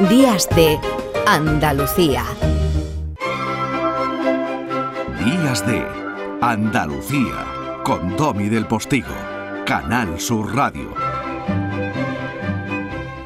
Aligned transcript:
Días 0.00 0.46
de 0.54 0.78
Andalucía. 1.26 2.22
Días 5.24 5.66
de 5.66 5.82
Andalucía 6.42 7.80
con 7.82 8.14
Domi 8.14 8.50
del 8.50 8.66
Postigo, 8.66 9.14
Canal 9.64 10.20
Sur 10.20 10.54
Radio. 10.54 10.92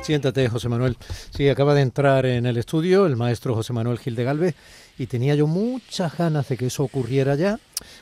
Siéntate, 0.03 0.48
José 0.48 0.69
Manuel. 0.69 0.97
Sí, 1.31 1.49
acaba 1.49 1.75
de 1.75 1.83
entrar 1.83 2.25
en 2.25 2.47
el 2.47 2.56
estudio 2.56 3.05
el 3.07 3.17
maestro 3.17 3.57
José 3.57 3.73
Manuel 3.73 3.99
Gil 3.99 4.15
de 4.15 4.23
Galvez 4.23 4.55
y 4.97 5.09
tenía 5.09 5.35
yo 5.35 5.49
muchas 5.49 6.17
ganas 6.17 6.49
de 6.49 6.57
que 6.57 6.67
eso 6.67 6.85
ocurriera 6.85 7.35
ya, 7.35 7.59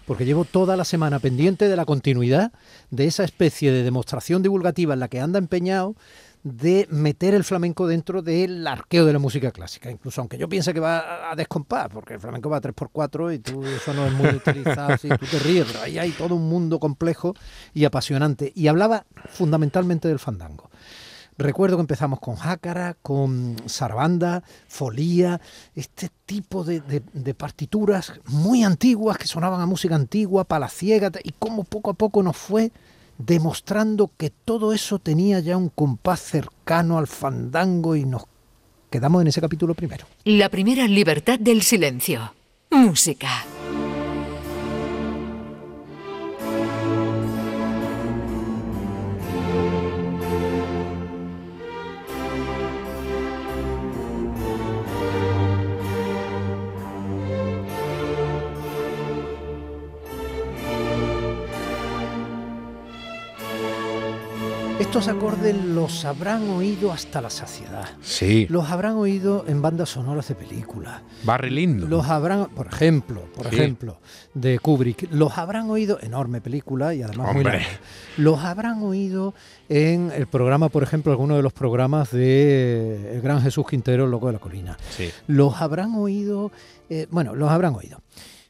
porque 0.06 0.26
llevo 0.26 0.44
toda 0.44 0.76
la 0.76 0.84
semana 0.84 1.20
pendiente 1.20 1.68
de 1.68 1.76
la 1.76 1.86
continuidad 1.86 2.52
de 2.90 3.06
esa 3.06 3.24
especie 3.24 3.72
de 3.72 3.82
demostración 3.82 4.42
divulgativa 4.42 4.92
en 4.92 5.00
la 5.00 5.08
que 5.08 5.20
anda 5.20 5.38
empeñado 5.38 5.94
de 6.56 6.86
meter 6.90 7.34
el 7.34 7.44
flamenco 7.44 7.86
dentro 7.86 8.22
del 8.22 8.66
arqueo 8.66 9.04
de 9.04 9.12
la 9.12 9.18
música 9.18 9.50
clásica, 9.50 9.90
incluso 9.90 10.20
aunque 10.20 10.38
yo 10.38 10.48
piense 10.48 10.74
que 10.74 10.80
va 10.80 11.30
a 11.30 11.36
descompás, 11.36 11.88
porque 11.88 12.14
el 12.14 12.20
flamenco 12.20 12.48
va 12.48 12.58
a 12.58 12.60
3x4 12.62 13.34
y 13.34 13.38
tú 13.38 13.64
eso 13.64 13.94
no 13.94 14.06
es 14.06 14.12
muy 14.12 14.28
utilizado, 14.28 14.92
así, 14.92 15.08
tú 15.08 15.26
te 15.26 15.38
ríes, 15.38 15.66
pero 15.66 15.82
ahí 15.82 15.98
hay 15.98 16.10
todo 16.12 16.34
un 16.34 16.48
mundo 16.48 16.78
complejo 16.78 17.34
y 17.74 17.84
apasionante. 17.84 18.52
Y 18.54 18.68
hablaba 18.68 19.04
fundamentalmente 19.28 20.08
del 20.08 20.18
fandango. 20.18 20.70
Recuerdo 21.38 21.76
que 21.76 21.82
empezamos 21.82 22.18
con 22.18 22.34
jácara, 22.34 22.96
con 23.00 23.54
sarabanda, 23.66 24.42
folía, 24.66 25.40
este 25.76 26.10
tipo 26.26 26.64
de, 26.64 26.80
de, 26.80 27.34
partituras 27.34 28.12
muy 28.26 28.64
antiguas 28.64 29.18
que 29.18 29.28
sonaban 29.28 29.60
a 29.60 29.66
música 29.66 29.94
antigua, 29.94 30.42
palaciega, 30.42 31.12
y 31.22 31.32
cómo 31.38 31.62
poco 31.62 31.90
a 31.90 31.94
poco 31.94 32.24
nos 32.24 32.36
fue 32.36 32.72
demostrando 33.18 34.10
que 34.16 34.30
todo 34.30 34.72
eso 34.72 34.98
tenía 34.98 35.40
ya 35.40 35.56
un 35.56 35.68
compás 35.68 36.20
cercano 36.20 36.98
al 36.98 37.06
fandango 37.06 37.96
y 37.96 38.04
nos 38.04 38.24
quedamos 38.90 39.20
en 39.22 39.28
ese 39.28 39.40
capítulo 39.40 39.74
primero. 39.74 40.06
La 40.24 40.48
primera 40.48 40.86
libertad 40.86 41.38
del 41.38 41.62
silencio. 41.62 42.32
Música. 42.70 43.44
Estos 64.78 65.08
acordes 65.08 65.56
los 65.56 66.04
habrán 66.04 66.48
oído 66.50 66.92
hasta 66.92 67.20
la 67.20 67.30
saciedad. 67.30 67.88
Sí. 68.00 68.46
Los 68.48 68.70
habrán 68.70 68.94
oído 68.94 69.44
en 69.48 69.60
bandas 69.60 69.88
sonoras 69.88 70.28
de 70.28 70.36
películas. 70.36 71.02
Barry 71.24 71.50
lindo. 71.50 71.88
Los 71.88 72.06
habrán, 72.06 72.46
por 72.50 72.68
ejemplo, 72.68 73.24
por 73.34 73.48
ejemplo, 73.48 73.98
de 74.34 74.60
Kubrick. 74.60 75.08
Los 75.10 75.36
habrán 75.36 75.68
oído, 75.68 75.98
enorme 76.00 76.40
película 76.40 76.94
y 76.94 77.02
además 77.02 77.34
muy 77.34 77.42
larga. 77.42 77.66
Los 78.18 78.38
habrán 78.38 78.80
oído 78.84 79.34
en 79.68 80.12
el 80.14 80.28
programa, 80.28 80.68
por 80.68 80.84
ejemplo, 80.84 81.10
alguno 81.10 81.34
de 81.34 81.42
los 81.42 81.52
programas 81.52 82.12
de 82.12 83.16
El 83.16 83.20
Gran 83.20 83.42
Jesús 83.42 83.66
Quintero, 83.68 84.04
el 84.04 84.12
Loco 84.12 84.28
de 84.28 84.34
la 84.34 84.38
Colina. 84.38 84.78
Sí. 84.90 85.10
Los 85.26 85.60
habrán 85.60 85.96
oído, 85.96 86.52
eh, 86.88 87.08
bueno, 87.10 87.34
los 87.34 87.50
habrán 87.50 87.74
oído. 87.74 88.00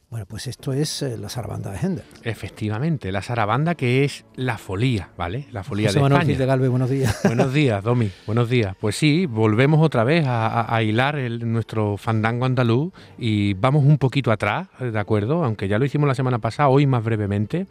Bueno, 0.09 0.25
pues 0.25 0.47
esto 0.47 0.73
es 0.73 1.03
eh, 1.03 1.17
la 1.19 1.29
zarabanda 1.29 1.69
de 1.71 1.77
Händel. 1.77 2.03
Efectivamente, 2.23 3.11
la 3.11 3.21
zarabanda 3.21 3.75
que 3.75 4.03
es 4.03 4.25
la 4.35 4.57
folía, 4.57 5.09
¿vale? 5.15 5.45
La 5.51 5.63
folía 5.63 5.89
José 5.89 5.99
de 5.99 6.01
Manuel 6.01 6.21
España. 6.21 6.31
Gil 6.31 6.39
de 6.39 6.45
Galvez, 6.47 6.69
buenos 6.71 6.89
días. 6.89 7.19
Buenos 7.25 7.53
días, 7.53 7.83
Domi, 7.83 8.09
buenos 8.25 8.49
días. 8.49 8.75
Pues 8.79 8.95
sí, 8.95 9.27
volvemos 9.27 9.79
otra 9.85 10.03
vez 10.03 10.25
a, 10.25 10.47
a- 10.47 10.75
a 10.75 10.81
hilar 10.81 11.15
el- 11.15 11.51
nuestro 11.51 11.95
fandango 11.97 12.45
andaluz 12.45 12.91
y 13.19 13.53
vamos 13.53 13.85
un 13.85 13.99
poquito 13.99 14.31
atrás, 14.31 14.67
¿de 14.79 14.97
acuerdo? 14.97 15.43
Aunque 15.43 15.67
ya 15.67 15.77
lo 15.77 15.85
hicimos 15.85 16.07
la 16.07 16.15
semana 16.15 16.39
pasada, 16.39 16.69
hoy 16.69 16.87
más 16.87 17.03
brevemente. 17.03 17.67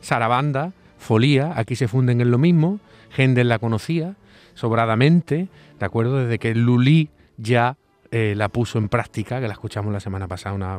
Sarabanda, 0.00 0.72
folía, 0.96 1.54
aquí 1.56 1.74
se 1.74 1.88
funden 1.88 2.20
en 2.20 2.30
lo 2.30 2.38
mismo. 2.38 2.78
Händel 3.16 3.48
la 3.48 3.58
conocía 3.58 4.14
sobradamente, 4.54 5.48
¿de 5.80 5.86
acuerdo? 5.86 6.18
Desde 6.18 6.38
que 6.38 6.54
Lully 6.54 7.10
ya 7.36 7.76
eh, 8.12 8.34
la 8.36 8.48
puso 8.48 8.78
en 8.78 8.88
práctica, 8.88 9.40
que 9.40 9.46
la 9.46 9.52
escuchamos 9.54 9.92
la 9.92 10.00
semana 10.00 10.26
pasada, 10.28 10.54
una, 10.54 10.78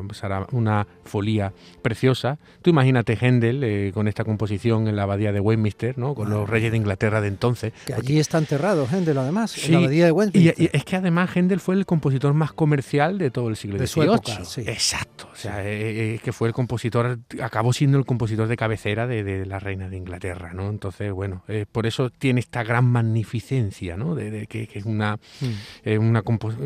una 0.52 0.86
folía 1.04 1.52
preciosa. 1.82 2.38
Tú 2.62 2.70
imagínate 2.70 3.16
Händel 3.20 3.64
eh, 3.64 3.90
con 3.94 4.08
esta 4.08 4.24
composición 4.24 4.88
en 4.88 4.96
la 4.96 5.04
abadía 5.04 5.32
de 5.32 5.40
Westminster, 5.40 5.96
¿no? 5.98 6.14
con 6.14 6.30
los 6.30 6.48
reyes 6.48 6.70
de 6.72 6.76
Inglaterra 6.76 7.20
de 7.20 7.28
entonces. 7.28 7.72
Que 7.86 7.94
allí 7.94 8.18
está 8.18 8.38
enterrado 8.38 8.86
Händel, 8.90 9.18
además, 9.18 9.56
en 9.56 9.62
Sí, 9.64 9.72
la 9.72 9.78
abadía 9.78 10.04
de 10.04 10.10
Y, 10.10 10.12
Westminster. 10.12 10.54
y 10.62 10.70
es 10.76 10.84
que 10.84 10.96
además 10.96 11.30
Händel 11.36 11.60
fue 11.60 11.74
el 11.74 11.86
compositor 11.86 12.34
más 12.34 12.52
comercial 12.52 13.18
de 13.18 13.30
todo 13.30 13.48
el 13.48 13.56
siglo 13.56 13.78
De 13.78 13.86
su 13.86 14.00
XVIII. 14.02 14.14
época, 14.14 14.44
sí. 14.44 14.60
Exacto. 14.66 15.28
O 15.32 15.36
sea, 15.36 15.62
eh, 15.64 16.14
eh, 16.14 16.20
que 16.22 16.32
fue 16.32 16.48
el 16.48 16.54
compositor, 16.54 17.18
acabó 17.42 17.72
siendo 17.72 17.98
el 17.98 18.04
compositor 18.04 18.46
de 18.48 18.56
cabecera 18.56 19.06
de, 19.06 19.24
de 19.24 19.46
la 19.46 19.58
reina 19.58 19.88
de 19.88 19.96
Inglaterra, 19.96 20.52
¿no? 20.52 20.68
Entonces, 20.68 21.10
bueno, 21.12 21.42
eh, 21.48 21.64
por 21.70 21.86
eso 21.86 22.10
tiene 22.10 22.40
esta 22.40 22.62
gran 22.62 22.84
magnificencia, 22.84 23.96
¿no? 23.96 24.14
De, 24.14 24.30
de 24.30 24.46
que, 24.46 24.66
que 24.66 24.78
es 24.80 24.84
una, 24.84 25.16
Mm. 25.40 25.46
eh, 25.84 25.98
una 25.98 26.22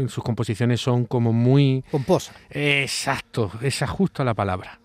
sus 0.09 0.23
composiciones 0.25 0.56
son 0.81 1.05
como 1.05 1.33
muy 1.33 1.85
Pomposa. 1.91 2.33
Exacto, 2.51 3.51
esa 3.63 3.85
es 3.85 3.91
justo 3.91 4.25
la 4.25 4.35
palabra. 4.35 4.81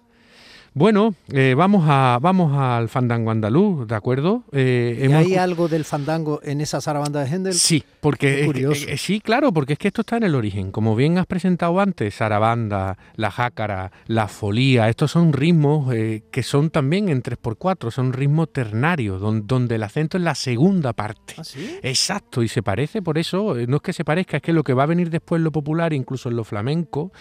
Bueno, 0.74 1.16
eh, 1.34 1.54
vamos, 1.54 1.84
a, 1.86 2.18
vamos 2.22 2.58
al 2.58 2.88
fandango 2.88 3.30
andaluz, 3.30 3.86
¿de 3.90 3.94
acuerdo? 3.96 4.46
Eh, 4.54 5.00
¿Y 5.02 5.04
hemos 5.04 5.18
hay 5.26 5.36
algo 5.36 5.68
del 5.68 5.84
fandango 5.84 6.40
en 6.44 6.62
esa 6.62 6.80
zarabanda 6.80 7.22
de 7.22 7.30
Händel? 7.30 7.54
Sí, 7.54 7.84
porque 8.00 8.40
es 8.40 8.46
curioso. 8.46 8.86
eh, 8.88 8.96
sí, 8.96 9.20
claro, 9.20 9.52
porque 9.52 9.74
es 9.74 9.80
que 9.80 9.90
esto 9.90 10.00
está 10.00 10.16
en 10.16 10.24
el 10.24 10.34
origen. 10.34 10.72
Como 10.72 10.96
bien 10.96 11.18
has 11.18 11.26
presentado 11.26 11.78
antes, 11.82 12.16
Sarabanda, 12.16 12.98
la 13.18 13.32
jácara, 13.32 13.92
la 14.08 14.30
folía, 14.30 14.88
estos 14.88 15.12
son 15.12 15.34
ritmos 15.34 15.94
eh, 15.94 16.24
que 16.32 16.42
son 16.42 16.70
también 16.70 17.10
en 17.10 17.22
3x4, 17.22 17.92
son 17.92 18.14
ritmos 18.14 18.54
ternarios, 18.54 19.20
don- 19.20 19.46
donde 19.48 19.76
el 19.76 19.84
acento 19.84 20.16
es 20.18 20.24
la 20.24 20.36
segunda 20.36 20.94
parte. 20.94 21.34
¿Ah, 21.38 21.44
sí? 21.44 21.80
Exacto, 21.84 22.44
y 22.44 22.48
se 22.48 22.64
parece 22.64 23.02
por 23.02 23.18
eso, 23.18 23.58
eh, 23.58 23.68
no 23.68 23.76
es 23.76 23.82
que 23.82 23.92
se 23.92 24.06
parezca, 24.06 24.38
es 24.38 24.44
que 24.44 24.54
lo 24.54 24.64
que 24.64 24.74
va 24.74 24.84
a 24.84 24.86
venir 24.88 25.10
después 25.10 25.40
en 25.40 25.44
lo 25.44 25.52
popular, 25.52 25.92
incluso 25.92 26.30
en 26.30 26.38
lo 26.38 26.46
flamenco, 26.46 27.12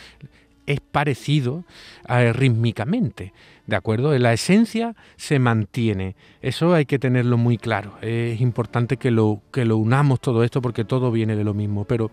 es 0.71 0.81
parecido 0.81 1.65
eh, 2.09 2.33
rítmicamente, 2.33 3.33
¿de 3.67 3.77
acuerdo? 3.77 4.17
La 4.19 4.33
esencia 4.33 4.95
se 5.17 5.39
mantiene, 5.39 6.15
eso 6.43 6.75
hay 6.75 6.87
que 6.87 6.99
tenerlo 6.99 7.37
muy 7.37 7.59
claro, 7.59 7.95
es 8.03 8.41
importante 8.41 8.97
que 8.97 9.11
lo, 9.11 9.43
que 9.53 9.65
lo 9.65 9.77
unamos 9.77 10.21
todo 10.21 10.45
esto 10.45 10.63
porque 10.63 10.85
todo 10.85 11.11
viene 11.11 11.37
de 11.37 11.45
lo 11.45 11.55
mismo, 11.55 11.85
pero 11.85 12.11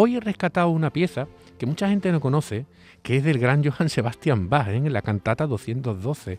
hoy 0.00 0.14
he 0.14 0.20
rescatado 0.20 0.68
una 0.68 0.92
pieza 0.92 1.26
que 1.58 1.66
mucha 1.66 1.88
gente 1.88 2.12
no 2.12 2.20
conoce, 2.20 2.66
que 3.02 3.16
es 3.16 3.24
del 3.24 3.40
gran 3.40 3.64
Johann 3.64 3.88
Sebastian 3.88 4.48
Bach, 4.48 4.68
¿eh? 4.68 4.76
en 4.76 4.92
la 4.92 5.02
cantata 5.02 5.48
212. 5.48 6.38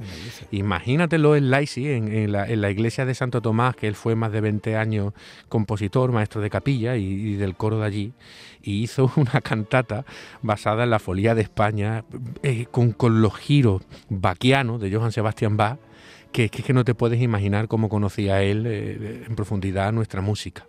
Imagínatelo 0.52 1.36
en 1.36 1.52
Leipzig, 1.52 1.88
en, 1.88 2.08
en 2.08 2.32
la, 2.32 2.48
en 2.48 2.62
la 2.62 2.72
iglesia 2.72 3.06
de 3.06 3.14
Santo 3.14 3.42
Tomás, 3.42 3.76
que 3.76 3.90
él 3.90 3.96
fue 3.96 4.16
más 4.16 4.32
de 4.32 4.40
20 4.40 4.78
años 4.78 5.14
compositor, 5.50 6.14
maestro 6.14 6.40
de 6.40 6.50
capilla 6.50 6.96
y, 6.96 7.04
y 7.04 7.34
del 7.36 7.56
coro 7.56 7.80
de 7.80 7.86
allí, 7.86 8.14
y 8.62 8.82
hizo 8.82 9.12
una 9.18 9.42
cantata 9.42 10.06
basada 10.42 10.86
en 10.86 10.92
la 10.92 11.00
folía 11.00 11.36
de 11.36 11.42
España, 11.42 12.06
eh, 12.44 12.66
con, 12.72 12.94
con 12.94 13.22
los 13.22 13.36
giros 13.36 13.82
baquianos 14.08 14.80
de 14.80 14.90
Johann 14.90 15.12
Sebastian 15.12 15.58
Bach, 15.58 15.80
que, 16.32 16.48
que, 16.48 16.64
que 16.64 16.72
no 16.72 16.86
te 16.86 16.96
puedes 16.96 17.22
imaginar 17.22 17.68
cómo 17.68 17.90
conocía 17.90 18.42
él 18.42 18.66
eh, 18.66 19.26
en 19.28 19.36
profundidad 19.36 19.92
nuestra 19.92 20.22
música. 20.22 20.66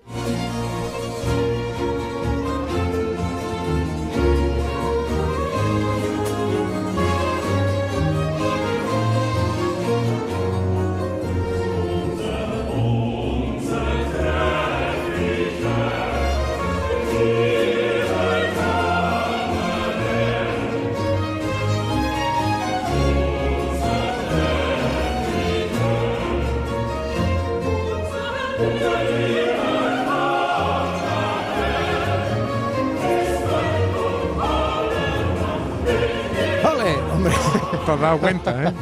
¿Te 37.91 37.95
has 37.95 38.01
dado 38.03 38.19
cuenta, 38.19 38.69
eh? 38.69 38.73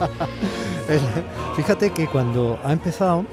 fíjate 1.56 1.90
que 1.93 2.06
cuando 2.08 2.58
ha 2.62 2.75
empezado 2.75 3.25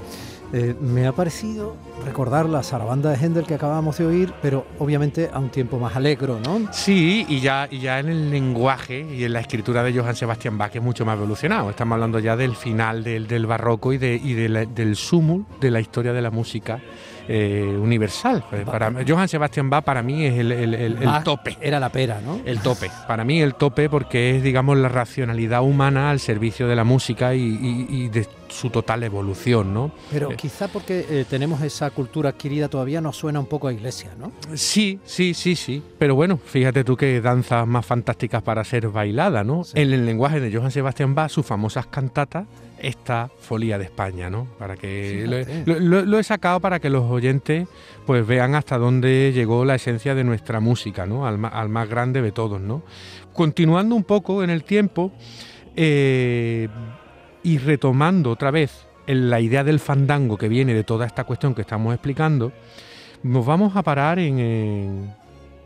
eh, 0.53 0.73
me 0.79 1.05
ha 1.05 1.11
parecido 1.11 1.75
recordar 2.03 2.47
la 2.47 2.61
zarabanda 2.63 3.09
de 3.11 3.17
Händel 3.17 3.45
que 3.45 3.55
acabamos 3.55 3.97
de 3.97 4.05
oír, 4.05 4.33
pero 4.41 4.65
obviamente 4.79 5.29
a 5.33 5.39
un 5.39 5.49
tiempo 5.49 5.79
más 5.79 5.95
alegro, 5.95 6.39
¿no? 6.43 6.61
Sí, 6.71 7.25
y 7.29 7.39
ya, 7.39 7.67
y 7.71 7.79
ya 7.79 7.99
en 7.99 8.09
el 8.09 8.29
lenguaje 8.31 8.99
y 9.11 9.23
en 9.23 9.33
la 9.33 9.39
escritura 9.39 9.83
de 9.83 9.93
Johann 9.97 10.15
Sebastian 10.15 10.57
Bach 10.57 10.75
es 10.75 10.81
mucho 10.81 11.05
más 11.05 11.17
evolucionado. 11.17 11.69
Estamos 11.69 11.93
hablando 11.95 12.19
ya 12.19 12.35
del 12.35 12.55
final 12.55 13.03
del, 13.03 13.27
del 13.27 13.45
barroco 13.45 13.93
y, 13.93 13.97
de, 13.97 14.15
y 14.15 14.33
de 14.33 14.49
la- 14.49 14.65
del 14.65 14.95
súmul 14.95 15.45
de 15.61 15.71
la 15.71 15.79
historia 15.79 16.13
de 16.13 16.21
la 16.21 16.31
música 16.31 16.79
eh, 17.27 17.75
universal. 17.81 18.43
Para, 18.67 18.91
Johann 19.07 19.27
Sebastian 19.27 19.67
Bach 19.69 19.83
para 19.83 20.03
mí 20.03 20.25
es 20.25 20.37
el, 20.37 20.51
el- 20.51 20.73
el- 20.75 21.23
tope. 21.23 21.57
Era 21.59 21.79
la 21.79 21.89
pera, 21.89 22.21
¿no? 22.23 22.39
El 22.45 22.59
tope. 22.59 22.91
Para 23.07 23.23
mí 23.23 23.41
el 23.41 23.55
tope 23.55 23.89
porque 23.89 24.35
es, 24.37 24.43
digamos, 24.43 24.77
la 24.77 24.89
racionalidad 24.89 25.63
humana 25.63 26.11
al 26.11 26.19
servicio 26.19 26.67
de 26.67 26.75
la 26.75 26.83
música 26.83 27.33
y, 27.33 27.39
y- 27.41 27.87
y 27.89 28.09
de 28.09 28.27
su 28.47 28.69
total 28.69 29.01
evolución, 29.03 29.73
¿no? 29.73 29.91
Pero 30.11 30.31
Eh, 30.31 30.35
quizá 30.35 30.67
porque 30.67 31.03
eh, 31.09 31.25
tenemos 31.27 31.61
esa 31.63 31.84
cultura 31.89 32.29
adquirida 32.29 32.69
todavía 32.69 33.01
nos 33.01 33.17
suena 33.17 33.39
un 33.39 33.45
poco 33.45 33.67
a 33.67 33.73
iglesia, 33.73 34.11
¿no? 34.19 34.31
Sí, 34.55 34.99
sí, 35.05 35.33
sí, 35.33 35.55
sí. 35.55 35.83
Pero 35.97 36.15
bueno, 36.15 36.37
fíjate 36.37 36.83
tú 36.83 36.95
qué 36.95 37.21
danzas 37.21 37.67
más 37.67 37.85
fantásticas 37.85 38.41
para 38.43 38.63
ser 38.63 38.89
bailada, 38.89 39.43
¿no? 39.43 39.63
Sí. 39.63 39.73
En 39.75 39.93
el 39.93 40.05
lenguaje 40.05 40.39
de 40.39 40.55
Johann 40.55 40.71
Sebastian 40.71 41.15
Bach, 41.15 41.29
sus 41.29 41.45
famosas 41.45 41.87
cantatas, 41.87 42.45
esta 42.79 43.29
Folía 43.39 43.77
de 43.77 43.85
España, 43.85 44.29
¿no? 44.29 44.47
Para 44.59 44.75
que 44.75 45.25
lo, 45.65 46.19
he 46.19 46.23
sacado 46.23 46.59
para 46.59 46.79
que 46.79 46.89
los 46.89 47.03
oyentes 47.09 47.67
pues 48.05 48.25
vean 48.25 48.55
hasta 48.55 48.77
dónde 48.77 49.31
llegó 49.33 49.65
la 49.65 49.75
esencia 49.75 50.13
de 50.15 50.23
nuestra 50.23 50.59
música, 50.59 51.05
¿no? 51.05 51.25
Al, 51.25 51.37
más 51.37 51.89
grande 51.89 52.21
de 52.21 52.31
todos, 52.31 52.61
¿no? 52.61 52.83
Continuando 53.33 53.95
un 53.95 54.03
poco 54.03 54.43
en 54.43 54.49
el 54.49 54.63
tiempo 54.63 55.11
eh, 55.75 56.67
y 57.43 57.57
retomando 57.57 58.31
otra 58.31 58.51
vez 58.51 58.84
la 59.07 59.39
idea 59.39 59.63
del 59.63 59.79
fandango 59.79 60.37
que 60.37 60.47
viene 60.47 60.73
de 60.73 60.83
toda 60.83 61.05
esta 61.05 61.23
cuestión 61.23 61.53
que 61.53 61.61
estamos 61.61 61.93
explicando, 61.93 62.51
nos 63.23 63.45
vamos 63.45 63.75
a 63.75 63.83
parar 63.83 64.19
en, 64.19 64.39
en 64.39 65.15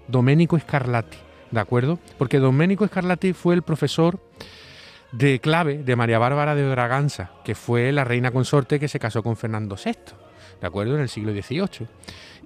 Domenico 0.07 0.57
Scarlatti, 0.57 1.17
¿de 1.51 1.59
acuerdo? 1.59 1.99
Porque 2.17 2.39
Domenico 2.39 2.85
Scarlatti 2.87 3.33
fue 3.33 3.55
el 3.55 3.61
profesor 3.61 4.19
de 5.11 5.39
clave 5.39 5.79
de 5.83 5.95
María 5.95 6.19
Bárbara 6.19 6.55
de 6.55 6.69
Braganza, 6.69 7.31
que 7.43 7.55
fue 7.55 7.91
la 7.91 8.03
reina 8.03 8.31
consorte 8.31 8.79
que 8.79 8.87
se 8.87 8.99
casó 8.99 9.23
con 9.23 9.37
Fernando 9.37 9.75
VI, 9.83 9.93
¿de 10.61 10.67
acuerdo? 10.67 10.95
En 10.95 11.01
el 11.01 11.09
siglo 11.09 11.31
XVIII. 11.31 11.87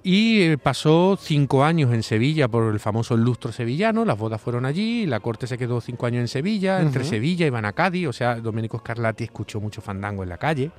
Y 0.06 0.42
eh, 0.42 0.58
pasó 0.58 1.16
cinco 1.18 1.64
años 1.64 1.90
en 1.94 2.02
Sevilla 2.02 2.46
por 2.46 2.70
el 2.70 2.78
famoso 2.78 3.16
lustro 3.16 3.52
sevillano, 3.52 4.04
las 4.04 4.18
bodas 4.18 4.38
fueron 4.38 4.66
allí, 4.66 5.06
la 5.06 5.20
corte 5.20 5.46
se 5.46 5.56
quedó 5.56 5.80
cinco 5.80 6.04
años 6.04 6.20
en 6.20 6.28
Sevilla, 6.28 6.82
entre. 6.82 7.04
Sevilla 7.04 7.46
y 7.46 7.50
Vanacadi, 7.50 8.06
o 8.06 8.12
sea, 8.12 8.34
Domenico 8.34 8.78
Scarlatti 8.78 9.24
escuchó 9.24 9.62
mucho 9.62 9.80
fandango 9.80 10.22
en 10.22 10.28
la 10.28 10.36
calle, 10.36 10.72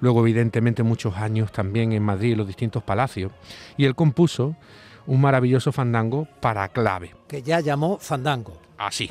luego 0.00 0.20
evidentemente 0.20 0.82
muchos 0.82 1.16
años 1.16 1.52
también 1.52 1.92
en 1.92 2.02
Madrid, 2.02 2.32
en 2.32 2.38
los 2.38 2.46
distintos 2.46 2.82
palacios, 2.82 3.32
y 3.78 3.86
él 3.86 3.94
compuso 3.94 4.54
un 5.06 5.22
maravilloso 5.22 5.72
fandango 5.72 6.28
para 6.42 6.68
clave, 6.68 7.14
Que 7.28 7.40
ya 7.40 7.60
llamó 7.60 7.96
fandango. 7.98 8.60
así. 8.76 9.10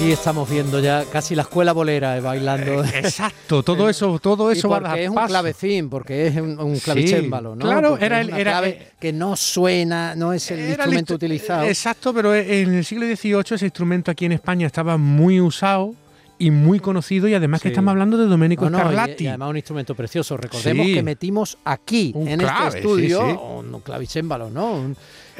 Aquí 0.00 0.12
estamos 0.12 0.48
viendo 0.48 0.80
ya 0.80 1.04
casi 1.12 1.34
la 1.34 1.42
escuela 1.42 1.72
bolera 1.74 2.16
eh, 2.16 2.22
bailando. 2.22 2.82
Exacto, 2.84 3.62
todo 3.62 3.86
eso, 3.90 4.18
todo 4.18 4.50
Y 4.50 4.56
eso 4.56 4.70
va 4.70 4.78
a 4.78 4.80
dar 4.80 4.98
es 4.98 5.10
un 5.10 5.14
paso. 5.14 5.28
clavecín, 5.28 5.90
porque 5.90 6.28
es 6.28 6.36
un, 6.36 6.58
un 6.58 6.76
Sí, 6.76 6.80
clavicémbalo, 6.80 7.54
¿no? 7.54 7.66
claro, 7.66 7.90
Porque 7.90 8.06
era 8.06 8.22
el- 8.22 8.30
era- 8.30 8.52
clave 8.52 8.92
que 8.98 9.12
no 9.12 9.36
suena, 9.36 10.14
no 10.14 10.32
es 10.32 10.50
el 10.52 10.60
instrumento 10.70 11.12
instru- 11.12 11.16
utilizado. 11.16 11.64
Exacto, 11.64 12.14
pero 12.14 12.34
en 12.34 12.72
el 12.72 12.84
siglo 12.86 13.04
XVIII 13.14 13.42
ese 13.56 13.66
instrumento 13.66 14.10
aquí 14.10 14.24
en 14.24 14.32
España 14.32 14.66
estaba 14.66 14.96
muy 14.96 15.38
usado 15.38 15.94
y 16.38 16.50
muy 16.50 16.80
conocido 16.80 17.28
y 17.28 17.34
además 17.34 17.60
que 17.60 17.68
estamos 17.68 17.92
hablando 17.92 18.16
de 18.16 18.24
Domenico 18.24 18.64
No, 18.64 18.70
no, 18.70 18.78
y- 18.78 18.80
Scarlatti. 18.94 19.24
y, 19.24 19.26
además 19.26 19.50
un 19.50 19.56
instrumento 19.58 19.94
precioso. 19.94 20.38
Recordemos 20.38 20.86
Sí. 20.86 20.94
que 20.94 21.02
metimos 21.02 21.58
aquí, 21.62 22.12
Un 22.14 22.26
en 22.26 22.38
clave, 22.40 22.68
este 22.68 22.78
estudio, 22.78 23.20
sí, 23.20 23.36
un 23.68 23.80
clavicémbalo, 23.82 24.48
¿no? 24.48 24.72
Un- 24.76 24.96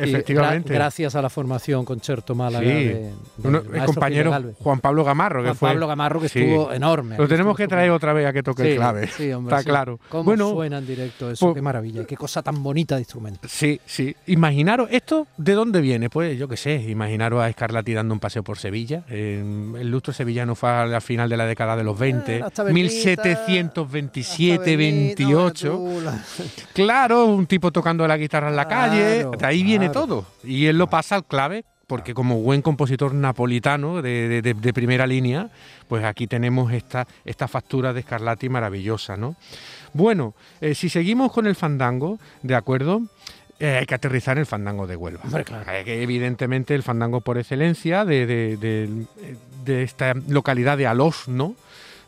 Efectivamente. 0.09 0.71
gra- 0.73 0.77
gracias 0.77 1.15
a 1.15 1.23
la 1.23 1.31
formación 1.31 1.85
Concerto 1.85 2.35
Málaga 2.35 2.61
Sí. 2.67 2.71
de, 2.75 3.11
el 3.75 3.85
compañero. 3.87 4.33
Juan 4.59 4.81
Pablo 4.81 5.05
Gamarro, 5.05 5.41
que 5.43 5.49
Juan 5.49 5.57
fue. 5.57 5.69
Pablo 5.71 5.87
Gamarro, 5.87 6.21
que 6.21 6.29
Sí. 6.29 6.41
estuvo 6.41 6.73
enorme. 6.73 7.17
Lo 7.19 7.27
tenemos 7.29 7.57
que 7.57 7.67
traer 7.69 7.91
otra 7.91 8.13
vez 8.13 8.27
a 8.27 8.33
que 8.33 8.43
toque 8.43 8.71
el 8.73 8.77
clave. 8.77 9.07
sí, 9.09 9.33
hombre, 9.33 9.57
Está 9.57 9.69
claro. 9.69 9.99
¿Cómo 10.09 10.25
bueno, 10.25 10.51
suena 10.51 10.79
en 10.79 10.87
directo 10.87 11.31
eso? 11.31 11.47
pues- 11.47 11.55
qué 11.55 11.63
maravilla, 11.63 12.05
qué 12.05 12.17
cosa 12.17 12.43
tan 12.43 12.63
bonita 12.63 12.95
de 12.97 13.03
instrumento. 13.03 13.49
Sí, 13.49 13.81
sí. 13.87 14.15
Imaginaros, 14.27 14.89
¿esto 14.91 15.27
de 15.37 15.53
dónde 15.55 15.81
viene? 15.81 16.11
Pues 16.11 16.39
yo 16.39 16.49
qué 16.49 16.57
sé, 16.57 16.75
imaginaros 16.89 17.43
a 17.43 17.51
Scarlatti 17.53 17.93
dando 17.95 18.15
un 18.15 18.21
paseo 18.21 18.43
por 18.43 18.59
Sevilla. 18.59 19.05
En- 19.09 19.75
el 19.79 19.91
lustro 19.91 20.13
sevillano 20.13 20.55
fue 20.55 20.71
a 20.71 20.87
la 20.87 21.01
final 21.01 21.29
de 21.29 21.37
la 21.37 21.47
década 21.47 21.77
de 21.77 21.85
los 21.85 21.99
20, 21.99 22.37
Eh, 22.37 22.41
las 22.41 22.53
tabernitas, 22.53 22.93
1727, 22.95 24.71
Las 24.71 24.77
28. 24.79 25.69
tabernitas, 25.71 26.67
Claro, 26.73 27.27
un 27.27 27.47
tipo 27.47 27.71
tocando 27.71 28.07
la 28.07 28.17
guitarra 28.17 28.49
en 28.49 28.57
la 28.57 28.67
Claro, 28.67 28.91
calle, 28.93 29.27
de 29.39 29.47
ahí 29.47 29.63
viene. 29.63 29.90
Todo. 29.93 30.27
Y 30.45 30.67
él 30.67 30.79
lo 30.79 30.89
pasa 30.89 31.15
al 31.17 31.25
clave, 31.25 31.65
porque 31.87 32.15
como 32.15 32.41
buen 32.41 32.63
compositor 32.63 33.13
napolitano 33.15 34.01
de, 34.03 34.29
de- 34.29 34.43
de- 34.43 34.55
de 34.55 34.73
primera 34.73 35.07
línea, 35.07 35.51
pues 35.89 36.05
aquí 36.05 36.27
tenemos 36.27 36.73
esta, 36.73 37.07
esta 37.25 37.49
factura 37.49 37.93
de 37.93 38.03
Scarlatti 38.03 38.49
maravillosa, 38.49 39.17
¿no? 39.17 39.35
Bueno, 39.93 40.35
eh, 40.61 40.75
si 40.77 40.89
seguimos 40.89 41.33
con 41.33 41.47
el 41.49 41.57
fandango, 41.57 42.19
¿de 42.43 42.55
acuerdo? 42.55 43.03
Eh, 43.59 43.77
hay 43.81 43.87
que 43.87 43.95
aterrizar 43.95 44.37
en 44.39 44.43
el 44.43 44.47
fandango 44.47 44.87
de 44.87 44.97
Huelva. 44.97 45.21
Hombre, 45.25 45.45
claro. 45.45 45.71
Eh, 45.71 46.03
evidentemente 46.03 46.75
el 46.75 46.83
fandango 46.83 47.21
por 47.21 47.37
excelencia 47.39 48.05
de, 48.05 48.27
de- 48.27 49.83
esta 49.83 50.15
localidad 50.29 50.79
de 50.79 50.87
Alosno, 50.87 51.55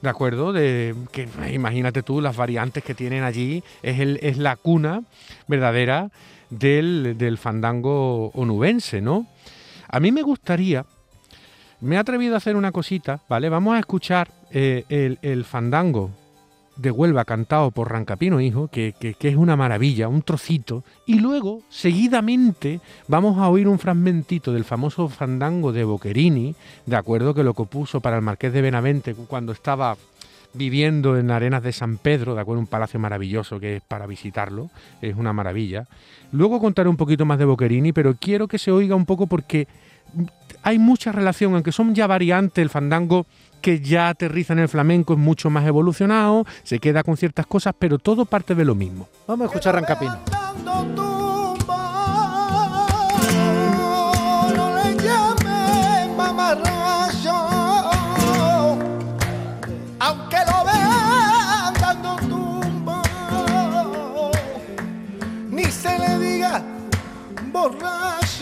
¿de 0.00 0.08
acuerdo? 0.08 0.52
De, 0.52 0.94
que 1.12 1.28
imagínate 1.52 2.02
tú 2.02 2.20
las 2.20 2.36
variantes 2.36 2.82
que 2.82 2.94
tienen 2.94 3.22
allí, 3.24 3.62
es, 3.82 4.00
el, 4.00 4.18
es 4.22 4.38
la 4.38 4.56
cuna 4.56 5.02
verdadera 5.46 6.10
del, 6.58 7.16
del 7.18 7.38
fandango 7.38 8.28
onubense, 8.34 9.00
¿no? 9.00 9.26
A 9.88 10.00
mí 10.00 10.12
me 10.12 10.22
gustaría, 10.22 10.84
me 11.80 11.96
he 11.96 11.98
atrevido 11.98 12.34
a 12.34 12.38
hacer 12.38 12.56
una 12.56 12.72
cosita, 12.72 13.20
¿vale? 13.28 13.48
Vamos 13.48 13.74
a 13.74 13.78
escuchar 13.78 14.30
eh, 14.50 14.84
el, 14.88 15.18
el 15.22 15.44
fandango 15.44 16.10
de 16.76 16.90
Huelva 16.90 17.24
cantado 17.26 17.70
por 17.70 17.90
Rancapino 17.92 18.40
Hijo, 18.40 18.68
que, 18.68 18.94
que- 18.98 19.16
es 19.28 19.36
una 19.36 19.56
maravilla, 19.56 20.08
un 20.08 20.22
trocito, 20.22 20.84
y 21.06 21.18
luego, 21.18 21.60
seguidamente, 21.68 22.80
vamos 23.08 23.36
a 23.38 23.48
oír 23.50 23.68
un 23.68 23.78
fragmentito 23.78 24.52
del 24.54 24.64
famoso 24.64 25.08
fandango 25.08 25.72
de 25.72 25.84
Boquerini, 25.84 26.54
de 26.86 26.96
acuerdo 26.96 27.34
que 27.34 27.42
lo 27.44 27.52
compuso 27.52 28.00
para 28.00 28.16
el 28.16 28.22
Marqués 28.22 28.52
de 28.54 28.62
Benavente 28.62 29.14
cuando 29.14 29.52
estaba 29.52 29.96
viviendo 30.54 31.18
en 31.18 31.30
Arenas 31.30 31.62
de 31.62 31.72
San 31.72 31.98
Pedro, 31.98 32.34
de 32.34 32.40
acuerdo, 32.40 32.60
un 32.60 32.66
palacio 32.66 33.00
maravilloso 33.00 33.58
que 33.58 33.76
es 33.76 33.82
para 33.82 34.06
visitarlo, 34.06 34.70
es 35.00 35.16
una 35.16 35.32
maravilla. 35.32 35.86
Luego 36.30 36.60
contaré 36.60 36.88
un 36.88 36.96
poquito 36.96 37.24
más 37.24 37.38
de 37.38 37.44
Boquerini, 37.44 37.92
pero 37.92 38.14
quiero 38.18 38.48
que 38.48 38.58
se 38.58 38.70
oiga 38.70 38.94
un 38.94 39.06
poco 39.06 39.26
porque 39.26 39.66
hay 40.62 40.78
mucha 40.78 41.12
relación, 41.12 41.54
aunque 41.54 41.72
son 41.72 41.94
ya 41.94 42.06
variantes, 42.06 42.62
el 42.62 42.70
fandango 42.70 43.26
que 43.60 43.80
ya 43.80 44.08
aterriza 44.08 44.52
en 44.52 44.58
el 44.58 44.68
flamenco 44.68 45.14
es 45.14 45.18
mucho 45.18 45.48
más 45.48 45.66
evolucionado, 45.66 46.44
se 46.64 46.78
queda 46.78 47.02
con 47.02 47.16
ciertas 47.16 47.46
cosas, 47.46 47.74
pero 47.78 47.98
todo 47.98 48.24
parte 48.24 48.54
de 48.54 48.64
lo 48.64 48.74
mismo. 48.74 49.08
Vamos 49.26 49.44
a 49.44 49.46
escuchar 49.46 49.74
Rancapino. 49.74 50.18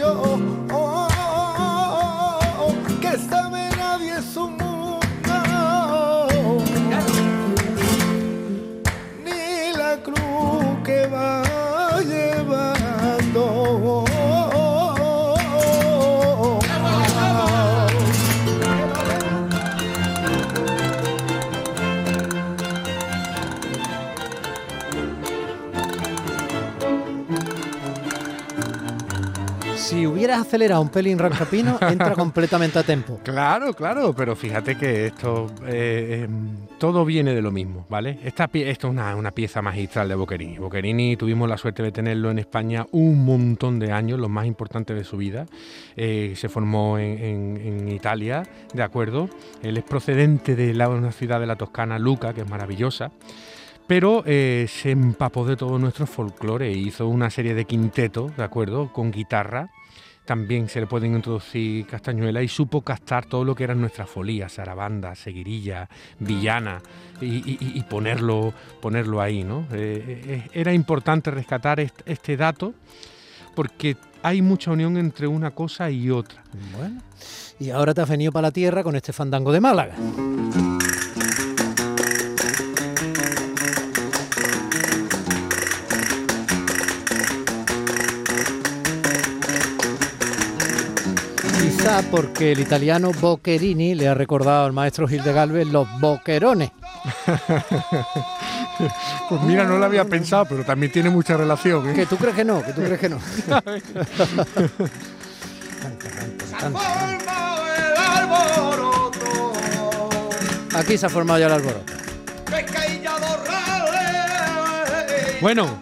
show. 0.01 0.50
Acelerado 30.51 30.83
un 30.83 30.89
pelín 30.89 31.19
Rancapino, 31.19 31.79
entra 31.91 32.13
completamente 32.15 32.79
a 32.79 32.83
tempo. 32.83 33.21
Claro, 33.23 33.73
claro, 33.73 34.13
pero 34.13 34.35
fíjate 34.35 34.77
que 34.77 35.07
esto 35.07 35.47
eh, 35.67 36.23
em, 36.25 36.57
todo 36.79 37.05
viene 37.05 37.33
de 37.35 37.41
lo 37.41 37.53
mismo, 37.53 37.87
¿vale? 37.89 38.19
Esta, 38.25 38.49
pie- 38.51 38.67
esto 38.69 38.89
es 38.89 38.93
una, 38.93 39.15
una 39.15 39.31
pieza 39.31 39.63
magistral 39.63 40.09
de 40.09 40.17
Boccherini. 40.17 40.59
Boccherini 40.59 41.17
tuvimos 41.17 41.49
la 41.49 41.57
suerte 41.57 41.83
de 41.85 41.93
tenerlo 41.93 42.31
en 42.33 42.41
España 42.41 42.85
un 42.91 43.25
montón 43.25 43.79
de 43.79 43.93
años, 43.93 44.19
los 44.19 44.29
más 44.29 44.47
importantes 44.47 44.97
de 44.97 45.05
su 45.05 45.17
vida. 45.17 45.47
Eh, 45.97 46.35
se 46.37 46.49
formó 46.49 46.99
en, 46.99 47.23
en- 47.25 47.57
en 47.81 47.89
Italia, 47.93 48.43
¿de 48.75 48.83
acuerdo? 48.83 49.29
Él 49.63 49.77
es 49.77 49.85
procedente 49.85 50.57
de 50.57 50.75
la, 50.75 50.89
una 50.89 51.13
ciudad 51.13 51.39
de 51.39 51.47
la 51.47 51.55
Toscana, 51.57 51.99
Luca, 51.99 52.33
que 52.35 52.41
es 52.41 52.49
maravillosa. 52.51 53.13
Pero 53.87 54.23
eh, 54.27 54.67
se 54.69 54.91
empapó 54.93 55.45
de 55.45 55.57
todo 55.57 55.79
nuestro 55.79 56.07
folclore 56.07 56.69
e 56.69 56.73
hizo 56.73 57.09
una 57.09 57.29
serie 57.31 57.55
de 57.55 57.65
quintetos, 57.65 58.37
¿de 58.37 58.45
acuerdo? 58.45 58.93
Con 58.93 59.11
guitarra. 59.11 59.69
También 60.31 60.69
se 60.69 60.79
le 60.79 60.87
pueden 60.87 61.17
introducir 61.17 61.85
castañuelas 61.89 62.45
y 62.45 62.47
supo 62.47 62.83
captar 62.83 63.27
todo 63.27 63.45
lo 63.45 63.53
que 63.57 63.65
eran 63.65 63.81
nuestras 63.81 64.09
folías, 64.09 64.55
zarabanda, 64.55 65.13
seguirilla, 65.17 65.89
villana 66.21 66.81
y, 67.21 67.83
ponerlo, 67.91 68.55
ponerlo 68.81 69.21
ahí, 69.21 69.43
¿no? 69.43 69.67
Eh, 69.73 70.23
eh, 70.25 70.49
era 70.53 70.73
importante 70.73 71.33
rescatar 71.33 71.81
est- 71.81 72.03
este 72.07 72.37
dato 72.37 72.75
porque 73.57 73.97
hay 74.23 74.41
mucha 74.41 74.71
unión 74.71 74.97
entre 74.99 75.27
una 75.27 75.51
cosa 75.51 75.91
y 75.91 76.11
otra. 76.11 76.45
Bueno, 76.79 77.03
y 77.59 77.71
ahora 77.71 77.93
te 77.93 78.01
has 78.03 78.09
venido 78.09 78.31
para 78.31 78.47
la 78.47 78.53
tierra 78.53 78.85
con 78.85 78.95
este 78.95 79.13
fandango 79.13 79.51
de 79.51 79.61
Málaga. 79.61 79.97
Porque 92.11 92.53
el 92.53 92.61
italiano 92.61 93.13
Boccherini 93.21 93.95
le 93.95 94.09
ha 94.09 94.15
recordado 94.15 94.65
al 94.65 94.73
maestro 94.73 95.07
Gil 95.07 95.23
de 95.23 95.33
Galvez 95.33 95.67
los 95.69 95.87
boquerones. 96.01 96.71
Pues 99.29 99.43
mira, 99.43 99.65
no 99.65 99.77
lo 99.77 99.85
había 99.85 100.07
pensado, 100.07 100.47
pero 100.47 100.65
también 100.65 100.91
tiene 100.91 101.11
mucha 101.11 101.37
relación. 101.37 101.91
¿eh? 101.91 101.93
Que 101.93 102.07
tú 102.07 102.17
crees 102.17 102.35
que 102.35 102.47
no, 102.47 102.63
que 102.63 102.73
tú 102.73 102.81
crees 102.81 102.99
que 102.99 103.11
no. 103.11 103.19
Aquí 110.75 110.97
se 110.97 111.05
ha 111.05 111.11
formado 111.11 111.39
ya 111.39 111.47
el 111.47 111.53
alboroto. 111.53 111.93
Bueno, 115.43 115.79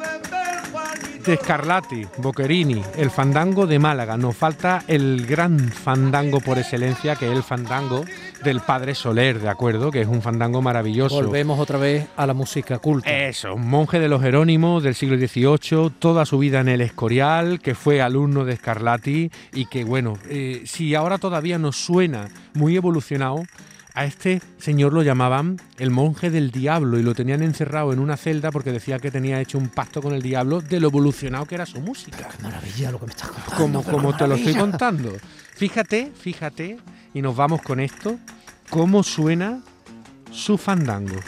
de 1.28 1.36
Scarlatti, 1.36 2.06
Boccherini, 2.16 2.82
el 2.96 3.10
fandango 3.10 3.66
de 3.66 3.78
Málaga. 3.78 4.16
Nos 4.16 4.34
falta 4.34 4.82
el 4.88 5.26
gran 5.26 5.58
fandango 5.58 6.40
por 6.40 6.56
excelencia, 6.56 7.16
que 7.16 7.26
es 7.26 7.36
el 7.36 7.42
fandango 7.42 8.02
del 8.42 8.60
padre 8.60 8.94
Soler, 8.94 9.38
¿de 9.38 9.50
acuerdo? 9.50 9.90
Que 9.90 10.00
es 10.00 10.08
un 10.08 10.22
fandango 10.22 10.62
maravilloso. 10.62 11.16
Volvemos 11.16 11.60
otra 11.60 11.76
vez 11.76 12.06
a 12.16 12.26
la 12.26 12.32
música 12.32 12.78
culta. 12.78 13.10
Eso, 13.10 13.54
un 13.54 13.68
monje 13.68 14.00
de 14.00 14.08
los 14.08 14.22
Jerónimos 14.22 14.82
del 14.82 14.94
siglo 14.94 15.18
XVIII, 15.18 15.90
toda 15.98 16.24
su 16.24 16.38
vida 16.38 16.60
en 16.60 16.68
el 16.68 16.80
Escorial, 16.80 17.60
que 17.60 17.74
fue 17.74 18.00
alumno 18.00 18.46
de 18.46 18.56
Scarlatti 18.56 19.30
y 19.52 19.66
que, 19.66 19.84
bueno, 19.84 20.14
eh, 20.30 20.62
si 20.64 20.94
ahora 20.94 21.18
todavía 21.18 21.58
nos 21.58 21.76
suena 21.76 22.28
muy 22.54 22.74
evolucionado, 22.74 23.42
a 23.98 24.04
este 24.04 24.40
señor 24.58 24.92
lo 24.92 25.02
llamaban 25.02 25.60
el 25.76 25.90
monje 25.90 26.30
del 26.30 26.52
diablo 26.52 27.00
y 27.00 27.02
lo 27.02 27.16
tenían 27.16 27.42
encerrado 27.42 27.92
en 27.92 27.98
una 27.98 28.16
celda 28.16 28.52
porque 28.52 28.70
decía 28.70 29.00
que 29.00 29.10
tenía 29.10 29.40
hecho 29.40 29.58
un 29.58 29.70
pacto 29.70 30.00
con 30.00 30.14
el 30.14 30.22
diablo 30.22 30.60
de 30.60 30.78
lo 30.78 30.86
evolucionado 30.86 31.46
que 31.46 31.56
era 31.56 31.66
su 31.66 31.80
música. 31.80 32.28
Qué 32.28 32.40
maravilla 32.40 32.92
lo 32.92 33.00
que 33.00 33.06
me 33.06 33.10
estás 33.10 33.30
contando. 33.30 33.56
Como, 33.56 33.82
como 33.82 34.16
te 34.16 34.28
lo 34.28 34.36
estoy 34.36 34.54
contando. 34.54 35.16
Fíjate, 35.52 36.12
fíjate, 36.16 36.78
y 37.12 37.22
nos 37.22 37.34
vamos 37.34 37.60
con 37.60 37.80
esto, 37.80 38.20
cómo 38.70 39.02
suena 39.02 39.62
su 40.30 40.56
fandango. 40.56 41.18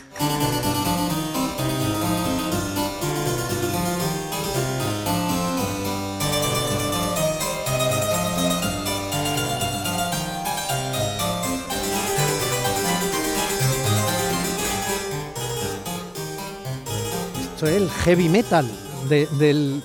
Esto 17.60 17.66
es 17.76 17.82
el 17.82 17.90
heavy 17.90 18.28
metal 18.30 18.66
de- 19.10 19.26
del, 19.38 19.82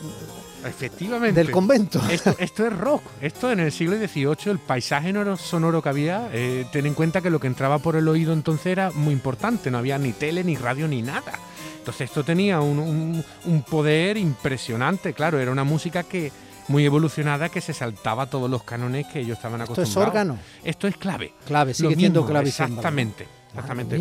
Efectivamente. 0.65 1.35
del 1.43 1.51
convento. 1.51 2.01
Esto, 2.09 2.33
esto 2.39 2.65
es 2.65 2.71
rock. 2.71 3.01
Esto 3.19 3.51
en 3.51 3.59
el 3.59 3.69
siglo 3.73 3.97
XVIII, 3.97 4.49
el 4.51 4.59
paisaje 4.59 5.11
noro- 5.11 5.35
sonoro 5.35 5.81
que 5.81 5.89
había, 5.89 6.29
eh, 6.31 6.65
ten 6.71 6.85
en 6.85 6.93
cuenta 6.93 7.19
que 7.19 7.29
lo 7.29 7.37
que 7.41 7.47
entraba 7.47 7.79
por 7.79 7.97
el 7.97 8.07
oído 8.07 8.31
entonces 8.31 8.67
era 8.67 8.91
muy 8.91 9.11
importante. 9.13 9.69
No 9.69 9.77
había 9.79 9.97
ni 9.97 10.13
tele, 10.13 10.45
ni 10.45 10.55
radio, 10.55 10.87
ni 10.87 11.01
nada. 11.01 11.33
Entonces 11.79 12.09
esto 12.09 12.23
tenía 12.23 12.61
un, 12.61 12.79
un- 12.79 13.25
un 13.43 13.63
poder 13.63 14.15
impresionante. 14.15 15.11
Claro, 15.11 15.37
era 15.41 15.51
una 15.51 15.65
música 15.65 16.03
que 16.03 16.31
muy 16.69 16.85
evolucionada 16.85 17.49
que 17.49 17.59
se 17.59 17.73
saltaba 17.73 18.27
todos 18.29 18.49
los 18.49 18.63
cánones 18.63 19.05
que 19.07 19.19
ellos 19.19 19.35
estaban 19.35 19.59
Esto 19.59 19.73
acostumbrados. 19.73 20.07
es 20.07 20.07
órgano. 20.07 20.39
Esto 20.63 20.87
es 20.87 20.95
clave. 20.95 21.33
Clave, 21.45 21.71
Lo 21.71 21.89
sigue 21.89 21.95
siendo 21.97 22.25
clave. 22.25 22.47
Exactamente. 22.47 23.27
Exactamente. 23.49 23.97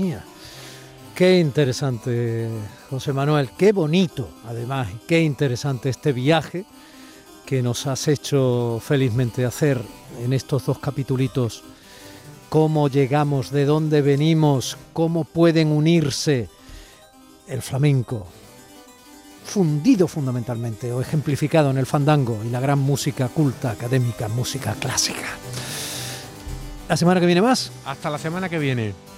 Qué 1.15 1.39
interesante, 1.39 2.49
José 2.91 3.13
Manuel, 3.13 3.51
qué 3.57 3.71
bonito, 3.71 4.29
además, 4.49 4.89
qué 5.07 5.21
interesante 5.21 5.89
este 5.89 6.13
viaje 6.13 6.65
que 7.47 7.63
nos 7.63 7.87
has 7.87 8.09
hecho 8.09 8.81
felizmente 8.85 9.45
hacer 9.45 9.81
en 10.25 10.33
estos 10.33 10.67
dos 10.67 10.81
capitulitos. 10.81 11.63
Cómo 12.49 12.89
llegamos, 12.89 13.53
de 13.53 13.65
dónde 13.65 14.03
venimos, 14.03 14.77
cómo 14.93 15.23
pueden 15.23 15.69
unirse 15.69 16.49
el 17.47 17.63
flamenco, 17.63 18.27
fundido 19.45 20.09
fundamentalmente 20.09 20.93
o 20.93 21.01
ejemplificado 21.01 21.71
en 21.71 21.79
el 21.79 21.87
fandango 21.87 22.41
y 22.45 22.49
la 22.49 22.59
gran 22.59 22.81
música 22.81 23.29
culta, 23.29 23.71
académica, 23.71 24.27
música 24.27 24.75
clásica. 24.75 25.29
La 26.89 26.97
semana 26.97 27.21
que 27.21 27.27
viene 27.27 27.41
más. 27.41 27.71
Hasta 27.85 28.11
la 28.11 28.19
semana 28.19 28.49
que 28.49 28.59
viene. 28.59 29.14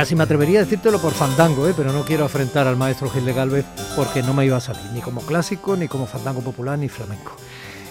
Casi 0.00 0.16
me 0.16 0.22
atrevería 0.22 0.60
a 0.60 0.62
decírtelo 0.62 0.98
por 0.98 1.12
fandango, 1.12 1.68
¿eh? 1.68 1.74
pero 1.76 1.92
no 1.92 2.06
quiero 2.06 2.24
afrentar 2.24 2.66
al 2.66 2.74
maestro 2.74 3.10
Gil 3.10 3.26
de 3.26 3.34
Galvez 3.34 3.66
porque 3.94 4.22
no 4.22 4.32
me 4.32 4.46
iba 4.46 4.56
a 4.56 4.60
salir, 4.60 4.82
ni 4.94 5.02
como 5.02 5.20
clásico, 5.20 5.76
ni 5.76 5.88
como 5.88 6.06
fandango 6.06 6.40
popular, 6.40 6.78
ni 6.78 6.88
flamenco. 6.88 7.36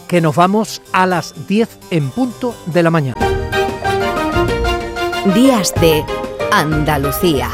Que 0.08 0.20
nos 0.20 0.36
vamos 0.36 0.82
a 0.92 1.06
las 1.06 1.48
10 1.48 1.70
en 1.92 2.10
punto 2.10 2.56
de 2.66 2.82
la 2.82 2.90
mañana. 2.90 3.22
Días 5.36 5.72
de 5.80 6.04
Andalucía. 6.52 7.52